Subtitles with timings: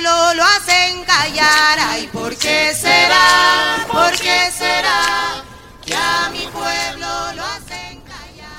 [0.00, 1.78] pueblo lo hacen callar.
[1.78, 3.86] Ay, ¿por qué será?
[3.90, 5.44] ¿Por qué será?
[5.84, 7.06] Que a mi pueblo
[7.36, 8.50] lo hacen callar.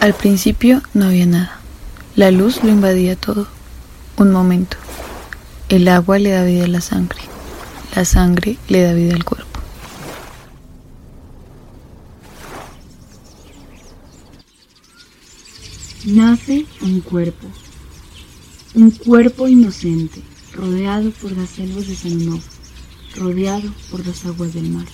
[0.00, 1.58] Al principio no había nada.
[2.14, 3.48] La luz lo invadía todo.
[4.16, 4.76] Un momento.
[5.68, 7.20] El agua le da vida a la sangre.
[7.94, 9.47] La sangre le da vida al cuerpo.
[16.10, 17.46] Nace un cuerpo.
[18.74, 20.22] Un cuerpo inocente,
[20.54, 22.50] rodeado por las selvas de San Onofre,
[23.14, 24.86] rodeado por las aguas del mar.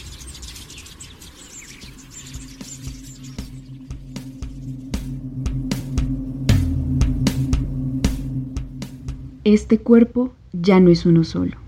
[9.45, 11.59] Este cuerpo ya no es uno solo.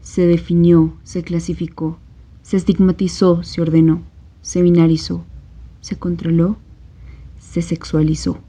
[0.00, 1.98] Se definió, se clasificó,
[2.40, 4.02] se estigmatizó, se ordenó,
[4.40, 5.26] se binarizó,
[5.82, 6.56] se controló,
[7.54, 8.40] se sexualizó.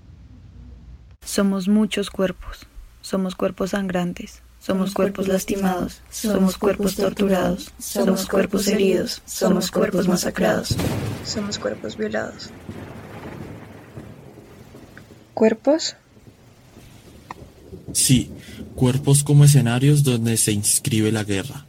[1.24, 2.66] Somos muchos cuerpos.
[3.02, 4.42] Somos cuerpos sangrantes.
[4.60, 6.02] Somos cuerpos lastimados.
[6.10, 7.72] Somos cuerpos torturados.
[7.78, 9.22] Somos cuerpos heridos.
[9.28, 10.76] Somos cuerpos masacrados.
[11.24, 12.50] Somos cuerpos violados.
[15.36, 15.96] ¿Cuerpos?
[17.94, 18.32] Sí,
[18.76, 21.68] cuerpos como escenarios donde se inscribe la guerra.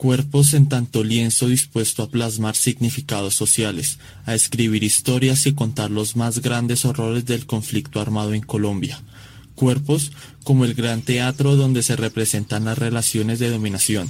[0.00, 6.16] Cuerpos en tanto lienzo dispuesto a plasmar significados sociales, a escribir historias y contar los
[6.16, 8.98] más grandes horrores del conflicto armado en Colombia.
[9.54, 10.12] Cuerpos
[10.42, 14.08] como el gran teatro donde se representan las relaciones de dominación.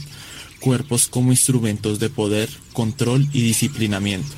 [0.61, 4.31] Cuerpos como instrumentos de poder, control y disciplinamiento.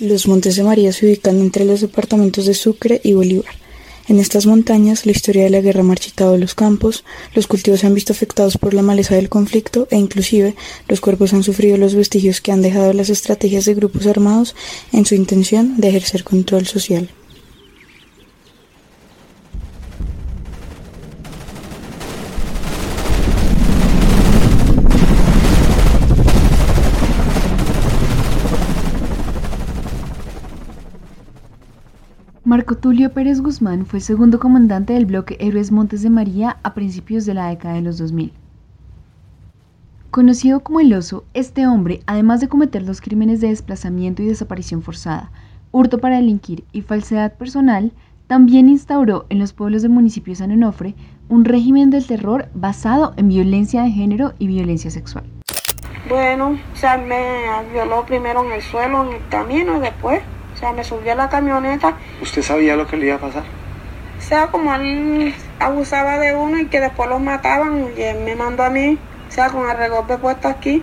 [0.00, 3.54] Los Montes de María se ubican entre los departamentos de Sucre y Bolívar.
[4.08, 7.86] En estas montañas, la historia de la guerra ha marchitado los campos, los cultivos se
[7.86, 10.56] han visto afectados por la maleza del conflicto e inclusive
[10.88, 14.56] los cuerpos han sufrido los vestigios que han dejado las estrategias de grupos armados
[14.92, 17.08] en su intención de ejercer control social.
[32.54, 37.26] Marco Tulio Pérez Guzmán fue segundo comandante del bloque Héroes Montes de María a principios
[37.26, 38.32] de la década de los 2000.
[40.12, 44.82] Conocido como el oso, este hombre, además de cometer los crímenes de desplazamiento y desaparición
[44.82, 45.32] forzada,
[45.72, 47.92] hurto para delinquir y falsedad personal,
[48.28, 50.94] también instauró en los pueblos del municipio de San Onofre
[51.28, 55.24] un régimen del terror basado en violencia de género y violencia sexual.
[56.08, 60.22] Bueno, o sea, me violó primero en el suelo, en el camino, y después
[60.72, 61.96] me subió a la camioneta.
[62.20, 63.42] ¿Usted sabía lo que le iba a pasar?
[64.18, 68.34] O sea, como él abusaba de uno y que después los mataban, y él me
[68.36, 68.98] mandó a mí,
[69.28, 70.82] o sea, con el revólver puesto aquí,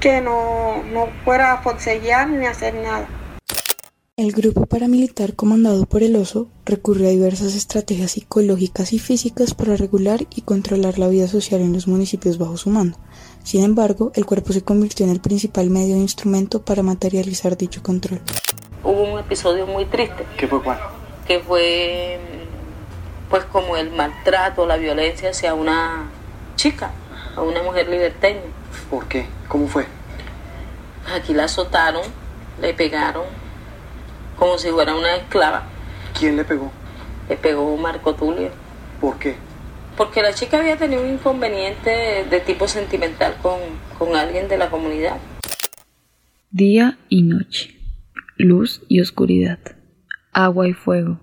[0.00, 3.06] que no, no fuera a forcejear ni hacer nada.
[4.22, 9.74] El grupo paramilitar comandado por el oso recurrió a diversas estrategias psicológicas y físicas para
[9.74, 12.98] regular y controlar la vida social en los municipios bajo su mando.
[13.42, 17.82] Sin embargo, el cuerpo se convirtió en el principal medio e instrumento para materializar dicho
[17.82, 18.20] control
[18.84, 20.24] hubo un episodio muy triste.
[20.36, 20.78] ¿Qué fue cuál?
[21.26, 22.18] Que fue
[23.28, 26.10] pues como el maltrato, la violencia hacia una
[26.56, 26.90] chica,
[27.34, 28.42] a una mujer liberteña.
[28.90, 29.26] ¿Por qué?
[29.48, 29.86] ¿Cómo fue?
[31.14, 32.02] Aquí la azotaron,
[32.60, 33.24] le pegaron,
[34.42, 35.62] como si fuera una esclava.
[36.18, 36.72] ¿Quién le pegó?
[37.28, 38.50] Le pegó Marco Tulio.
[39.00, 39.36] ¿Por qué?
[39.96, 43.60] Porque la chica había tenido un inconveniente de, tipo sentimental con,
[44.00, 45.16] con alguien de la comunidad.
[46.50, 47.78] Día y noche
[48.36, 49.60] luz y oscuridad,
[50.32, 51.20] agua y fuego,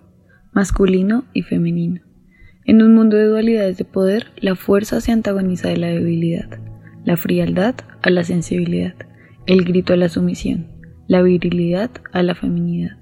[0.54, 2.00] masculino y femenino.
[2.64, 6.58] En un mundo de dualidades de poder, la fuerza se antagoniza de la debilidad,
[7.04, 8.96] la frialdad a la sensibilidad,
[9.46, 10.68] el grito a la sumisión,
[11.10, 12.96] la virilidad a la feminidad,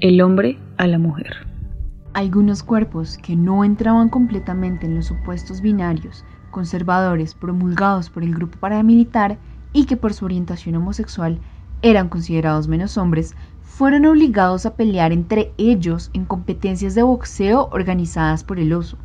[0.00, 1.46] el hombre a la mujer.
[2.14, 8.58] Algunos cuerpos que no entraban completamente en los supuestos binarios conservadores promulgados por el grupo
[8.58, 9.38] paramilitar
[9.72, 11.38] y que por su orientación homosexual
[11.82, 18.44] eran considerados menos hombres, fueron obligados a pelear entre ellos en competencias de boxeo organizadas
[18.44, 18.96] por el oso.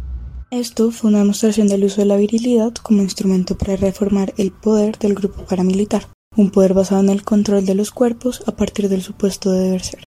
[0.51, 4.97] Esto fue una demostración del uso de la virilidad como instrumento para reformar el poder
[4.99, 6.05] del grupo paramilitar,
[6.35, 9.81] un poder basado en el control de los cuerpos a partir del supuesto de deber
[9.81, 10.03] ser.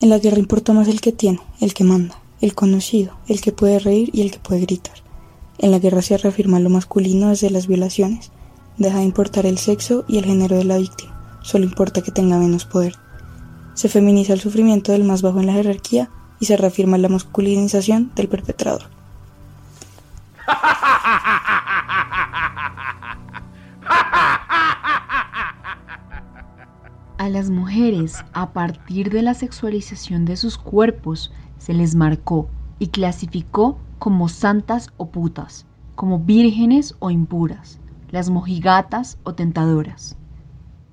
[0.00, 3.52] En la guerra importa más el que tiene, el que manda, el conocido, el que
[3.52, 4.96] puede reír y el que puede gritar.
[5.58, 8.30] En la guerra se reafirma lo masculino desde las violaciones,
[8.76, 11.16] deja de importar el sexo y el género de la víctima
[11.46, 12.96] solo importa que tenga menos poder.
[13.74, 16.10] Se feminiza el sufrimiento del más bajo en la jerarquía
[16.40, 18.82] y se reafirma la masculinización del perpetrador.
[27.18, 32.88] A las mujeres, a partir de la sexualización de sus cuerpos, se les marcó y
[32.88, 35.64] clasificó como santas o putas,
[35.94, 37.78] como vírgenes o impuras,
[38.10, 40.16] las mojigatas o tentadoras.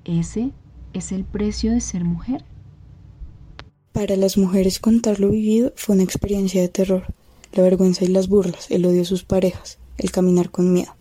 [0.06, 0.52] Ese
[0.94, 2.42] es el precio de ser mujer.
[3.92, 7.04] Para las mujeres contar lo vivido fue una experiencia de terror,
[7.52, 10.96] la vergüenza y las burlas, el odio a sus parejas, el caminar con miedo.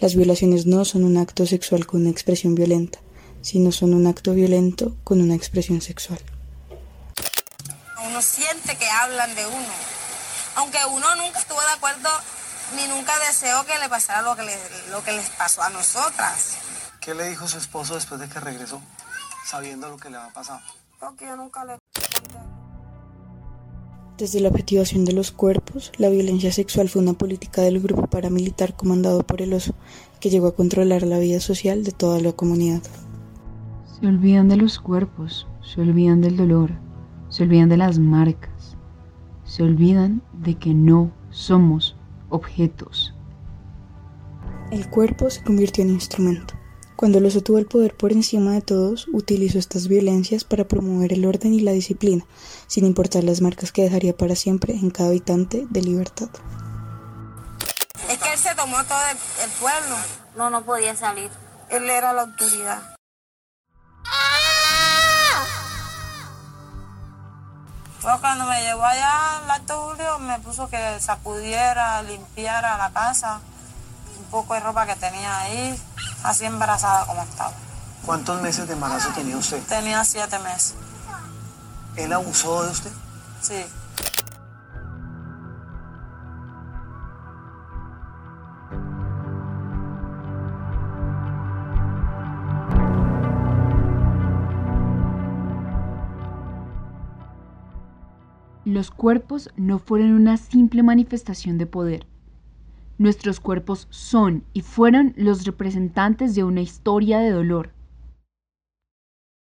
[0.00, 2.98] Las violaciones no son un acto sexual con una expresión violenta,
[3.46, 6.18] sino son un acto violento con una expresión sexual.
[8.04, 9.74] Uno siente que hablan de uno,
[10.56, 12.08] aunque uno nunca estuvo de acuerdo
[12.74, 14.42] ni nunca deseó que le pasara lo que,
[14.90, 16.56] lo que les pasó a nosotras.
[17.00, 18.82] ¿Qué le dijo su esposo después de que regresó,
[19.44, 20.60] sabiendo lo que le había pasado?
[20.98, 21.78] Porque yo nunca le
[24.18, 28.74] desde la objetivación de los cuerpos, la violencia sexual fue una política del grupo paramilitar
[28.74, 29.74] comandado por el oso,
[30.20, 32.80] que llegó a controlar la vida social de toda la comunidad.
[33.98, 36.70] Se olvidan de los cuerpos, se olvidan del dolor,
[37.30, 38.76] se olvidan de las marcas,
[39.44, 41.96] se olvidan de que no somos
[42.28, 43.14] objetos.
[44.70, 46.52] El cuerpo se convirtió en instrumento.
[46.94, 51.14] Cuando el oso tuvo el poder por encima de todos, utilizó estas violencias para promover
[51.14, 52.26] el orden y la disciplina,
[52.66, 56.28] sin importar las marcas que dejaría para siempre en cada habitante de libertad.
[58.10, 58.98] Es que él se tomó todo
[59.42, 59.96] el, pueblo.
[60.36, 61.30] No, no podía salir.
[61.70, 62.95] Él era la autoridad.
[68.02, 73.40] Pues cuando me llevó allá al Alto Julio me puso que sacudiera, limpiara la casa,
[74.18, 75.82] un poco de ropa que tenía ahí,
[76.22, 77.52] así embarazada como estaba.
[78.04, 79.60] ¿Cuántos meses de embarazo tenía usted?
[79.64, 80.74] Tenía siete meses.
[81.96, 82.92] ¿Él abusó de usted?
[83.40, 83.66] Sí.
[98.66, 102.06] Los cuerpos no fueron una simple manifestación de poder
[102.98, 107.70] Nuestros cuerpos son y fueron los representantes de una historia de dolor.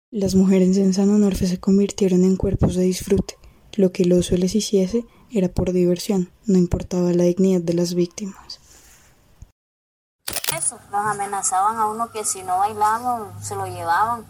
[0.09, 3.38] Las mujeres en San Onofre se convirtieron en cuerpos de disfrute.
[3.73, 7.94] Lo que el oso les hiciese era por diversión, no importaba la dignidad de las
[7.94, 8.59] víctimas.
[10.57, 14.25] Eso, nos amenazaban a uno que si no bailábamos se lo llevaban.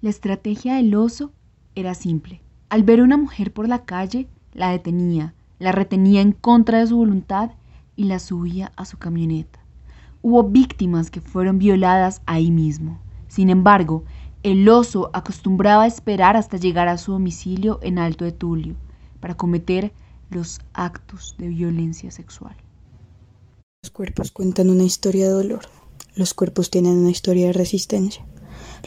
[0.00, 1.32] La estrategia del oso
[1.74, 2.40] era simple.
[2.70, 6.96] Al ver una mujer por la calle, la detenía, la retenía en contra de su
[6.96, 7.50] voluntad
[7.96, 9.58] y la subía a su camioneta.
[10.22, 13.00] Hubo víctimas que fueron violadas ahí mismo.
[13.26, 14.04] Sin embargo,
[14.44, 18.76] el oso acostumbraba a esperar hasta llegar a su domicilio en Alto de Tulio
[19.18, 19.92] para cometer
[20.30, 22.54] los actos de violencia sexual.
[23.82, 25.62] Los cuerpos cuentan una historia de dolor.
[26.14, 28.24] Los cuerpos tienen una historia de resistencia.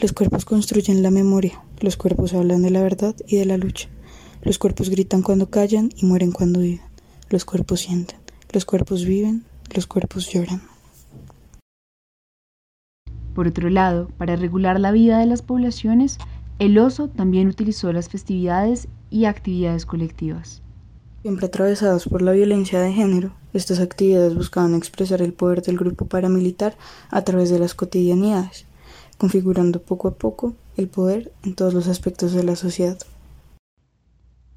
[0.00, 1.62] Los cuerpos construyen la memoria.
[1.80, 3.88] Los cuerpos hablan de la verdad y de la lucha.
[4.42, 6.82] Los cuerpos gritan cuando callan y mueren cuando viven.
[7.30, 8.18] Los cuerpos sienten.
[8.52, 9.44] Los cuerpos viven,
[9.74, 10.62] los cuerpos lloran.
[13.34, 16.18] Por otro lado, para regular la vida de las poblaciones,
[16.60, 20.62] el oso también utilizó las festividades y actividades colectivas.
[21.22, 26.06] Siempre atravesadas por la violencia de género, estas actividades buscaban expresar el poder del grupo
[26.06, 26.76] paramilitar
[27.10, 28.66] a través de las cotidianidades,
[29.24, 32.98] configurando poco a poco el poder en todos los aspectos de la sociedad.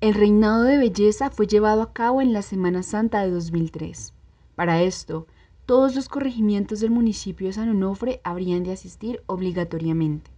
[0.02, 4.14] El reinado de belleza fue llevado a cabo en la Semana Santa de 2003.
[4.56, 5.26] Para esto,
[5.66, 10.30] todos los corregimientos del municipio de San Onofre habrían de asistir obligatoriamente.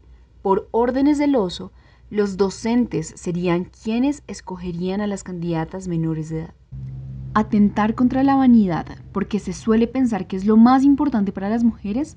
[0.44, 1.72] Por órdenes del oso,
[2.12, 6.54] los docentes serían quienes escogerían a las candidatas menores de edad.
[7.34, 11.64] Atentar contra la vanidad, porque se suele pensar que es lo más importante para las
[11.64, 12.16] mujeres,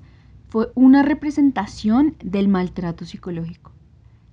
[0.53, 3.71] fue una representación del maltrato psicológico.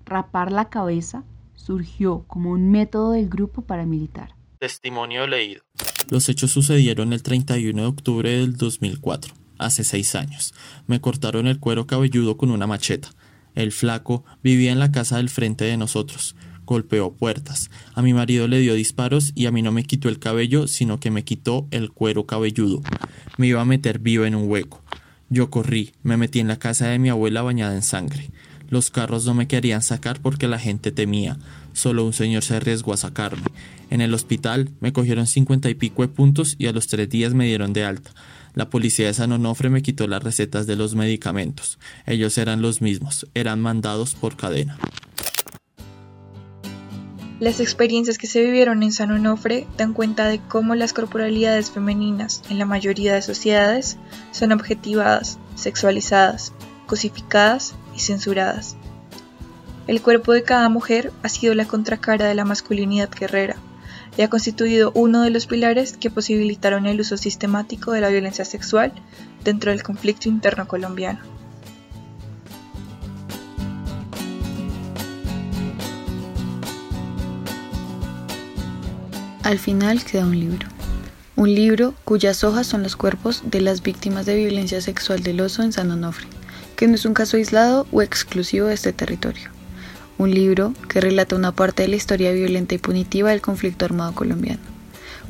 [0.04, 1.24] Rapar la cabeza,
[1.54, 4.34] surgió como un método del grupo paramilitar.
[4.58, 5.62] Testimonio leído.
[6.10, 10.52] Los hechos sucedieron el 31 de octubre del 2004, hace seis años.
[10.86, 13.08] Me cortaron el cuero cabelludo con una macheta.
[13.54, 16.36] El flaco vivía en la casa del frente de nosotros.
[16.66, 17.70] Golpeó puertas.
[17.94, 21.00] A mi marido le dio disparos y a mí no me quitó el cabello, sino
[21.00, 22.82] que me quitó el cuero cabelludo.
[23.38, 24.84] Me iba a meter vivo en un hueco.
[25.32, 28.30] Yo corrí, me metí en la casa de mi abuela bañada en sangre.
[28.68, 31.38] Los carros no me querían sacar porque la gente temía.
[31.72, 33.44] Solo un señor se arriesgó a sacarme.
[33.90, 37.32] En el hospital me cogieron cincuenta y pico de puntos y a los tres días
[37.32, 38.10] me dieron de alta.
[38.54, 41.78] La policía de San Onofre me quitó las recetas de los medicamentos.
[42.06, 44.78] Ellos eran los mismos, eran mandados por cadena.
[47.40, 52.42] Las experiencias que se vivieron en San Onofre dan cuenta de cómo las corporalidades femeninas
[52.50, 53.96] en la mayoría de sociedades
[54.30, 56.52] son objetivadas, sexualizadas,
[56.86, 58.76] cosificadas y censuradas.
[59.86, 63.56] El cuerpo de cada mujer ha sido la contracara de la masculinidad guerrera
[64.18, 68.44] y ha constituido uno de los pilares que posibilitaron el uso sistemático de la violencia
[68.44, 68.92] sexual
[69.44, 71.39] dentro del conflicto interno colombiano.
[79.50, 80.68] Al final queda un libro.
[81.34, 85.64] Un libro cuyas hojas son los cuerpos de las víctimas de violencia sexual del oso
[85.64, 86.28] en San Onofre,
[86.76, 89.50] que no es un caso aislado o exclusivo de este territorio.
[90.18, 94.14] Un libro que relata una parte de la historia violenta y punitiva del conflicto armado
[94.14, 94.60] colombiano.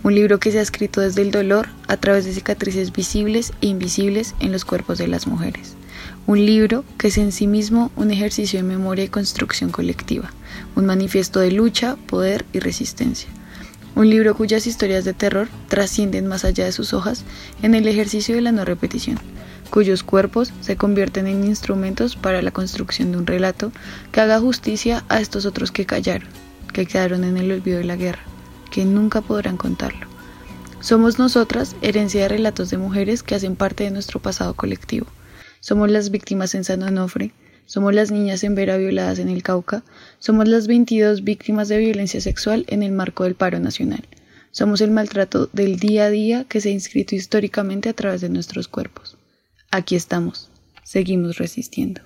[0.03, 3.69] Un libro que se ha escrito desde el dolor a través de cicatrices visibles e
[3.69, 5.77] invisibles en los cuerpos de las mujeres.
[6.27, 10.31] Un libro que es en sí mismo un ejercicio de memoria y construcción colectiva,
[10.77, 13.31] un manifiesto de lucha, poder y resistencia
[13.95, 17.25] un libro cuyas historias de terror trascienden más allá de sus hojas
[17.63, 19.19] en el ejercicio de la no repetición,
[19.71, 23.73] cuyos cuerpos se convierten en instrumentos para la construcción de un relato
[24.13, 26.29] que haga justicia a estos otros que callaron,
[26.73, 28.23] que quedaron en el olvido de la guerra,
[28.71, 30.07] que nunca podrán contarlo.
[30.81, 35.07] Somos nosotras herencia de relatos de mujeres que hacen parte de nuestro pasado colectivo.
[35.61, 37.35] Somos las víctimas en San Onofre,
[37.71, 39.85] somos las niñas en Vera violadas en el Cauca.
[40.19, 44.09] Somos las 22 víctimas de violencia sexual en el marco del paro nacional.
[44.51, 48.29] Somos el maltrato del día a día que se ha inscrito históricamente a través de
[48.29, 49.17] nuestros cuerpos.
[49.71, 50.51] Aquí estamos.
[50.83, 52.01] Seguimos resistiendo.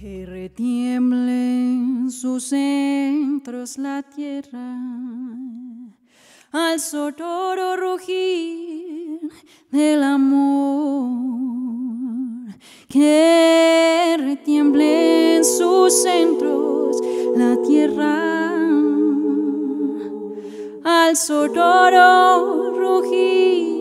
[0.00, 4.78] Que retiemble sus centros la tierra
[6.50, 9.20] al sotoro rugir
[9.70, 11.38] del amor
[12.88, 13.37] que
[14.28, 17.00] retiemble en sus centros
[17.34, 18.52] la tierra.
[20.84, 23.77] Al sonoro rugir